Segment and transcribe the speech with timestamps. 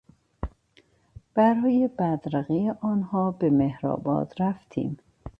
[1.35, 4.97] برای بدرقهی آنها به مهرآباد رفتیم.